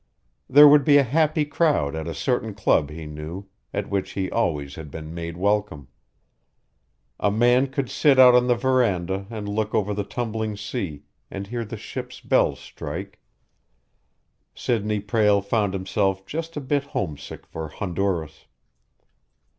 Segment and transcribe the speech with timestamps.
[0.49, 4.31] There would be a happy crowd at a certain club he knew, at which he
[4.31, 5.89] always had been made welcome.
[7.19, 11.45] A man could sit out on the veranda and look over the tumbling sea, and
[11.45, 13.19] hear the ship's bells strike.
[14.55, 18.47] Sidney Prale found himself just a bit homesick for Honduras.